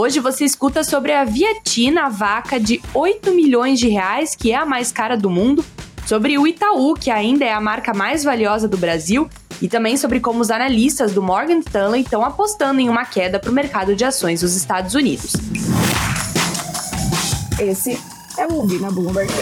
[0.00, 4.54] Hoje você escuta sobre a Vietina, a vaca de 8 milhões de reais, que é
[4.54, 5.64] a mais cara do mundo,
[6.06, 9.28] sobre o Itaú, que ainda é a marca mais valiosa do Brasil,
[9.60, 13.50] e também sobre como os analistas do Morgan Stanley estão apostando em uma queda para
[13.50, 15.32] o mercado de ações dos Estados Unidos.
[17.58, 17.98] Esse
[18.38, 19.32] é o Ouvi na Bloomberg.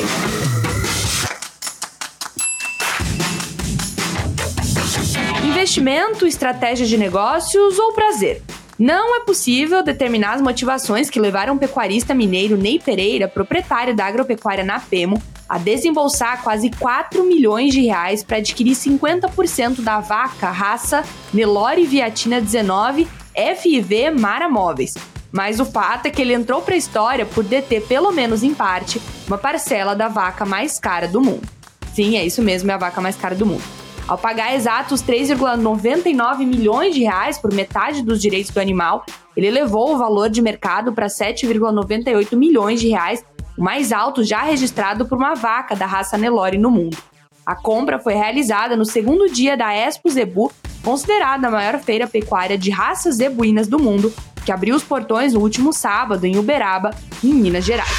[5.45, 8.43] Investimento, estratégia de negócios ou prazer?
[8.79, 14.05] Não é possível determinar as motivações que levaram o pecuarista mineiro Ney Pereira, proprietário da
[14.05, 21.03] agropecuária Napemo, a desembolsar quase 4 milhões de reais para adquirir 50% da vaca raça
[21.33, 24.95] Nelore Viatina 19 FIV Mara Móveis.
[25.33, 28.53] Mas o fato é que ele entrou para a história por deter, pelo menos em
[28.53, 31.49] parte, uma parcela da vaca mais cara do mundo.
[31.95, 33.86] Sim, é isso mesmo, é a vaca mais cara do mundo.
[34.09, 39.05] Ao pagar exatos 3,99 milhões de reais por metade dos direitos do animal,
[39.37, 43.25] ele elevou o valor de mercado para 7,98 milhões de reais,
[43.59, 46.97] o mais alto já registrado por uma vaca da raça Nelore no mundo.
[47.45, 50.53] A compra foi realizada no segundo dia da Expo Zebu,
[50.85, 54.13] considerada a maior feira pecuária de raças zebuínas do mundo,
[54.45, 56.91] que abriu os portões no último sábado em Uberaba,
[57.25, 57.91] em Minas Gerais.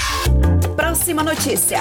[0.74, 1.80] Próxima notícia.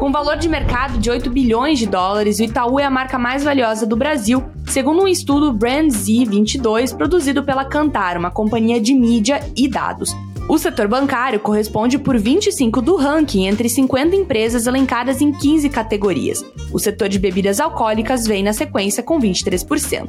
[0.00, 3.44] Com valor de mercado de 8 bilhões de dólares, o Itaú é a marca mais
[3.44, 9.40] valiosa do Brasil, segundo um estudo Brand Z22 produzido pela Cantar, uma companhia de mídia
[9.54, 10.16] e dados.
[10.48, 16.42] O setor bancário corresponde por 25 do ranking entre 50 empresas elencadas em 15 categorias.
[16.72, 20.08] O setor de bebidas alcoólicas vem na sequência com 23%.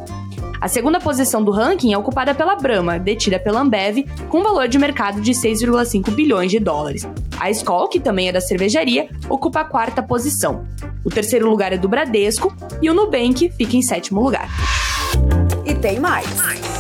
[0.61, 4.77] A segunda posição do ranking é ocupada pela Brahma, detida pela Ambev, com valor de
[4.77, 7.01] mercado de 6,5 bilhões de dólares.
[7.39, 10.63] A Skol, que também é da cervejaria, ocupa a quarta posição.
[11.03, 14.47] O terceiro lugar é do Bradesco e o Nubank fica em sétimo lugar.
[15.65, 16.27] E tem mais.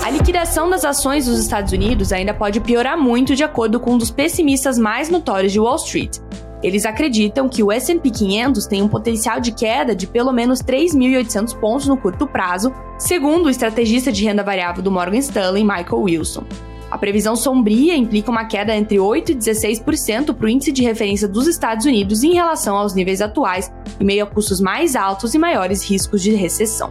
[0.03, 3.97] A liquidação das ações dos Estados Unidos ainda pode piorar muito, de acordo com um
[3.97, 6.17] dos pessimistas mais notórios de Wall Street.
[6.63, 11.59] Eles acreditam que o S&P 500 tem um potencial de queda de pelo menos 3.800
[11.59, 16.43] pontos no curto prazo, segundo o estrategista de renda variável do Morgan Stanley, Michael Wilson.
[16.91, 21.27] A previsão sombria implica uma queda entre 8 e 16% para o índice de referência
[21.27, 25.39] dos Estados Unidos em relação aos níveis atuais, em meio a custos mais altos e
[25.39, 26.89] maiores riscos de recessão.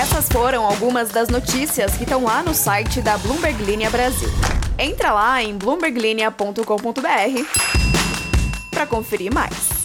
[0.00, 4.30] Essas foram algumas das notícias que estão lá no site da Bloomberg Linha Brasil.
[4.78, 7.75] Entra lá em bloomberglinea.com.br
[8.76, 9.75] para conferir mais.